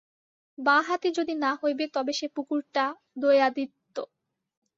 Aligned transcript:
বাঁ-হাতি 0.57 1.09
যদি 1.17 1.33
না 1.35 1.51
হইবে 1.61 1.85
তবে 1.95 2.13
সে 2.13 2.27
পুকুরটা– 2.35 2.85
উদয়াদিত্য। 3.15 3.95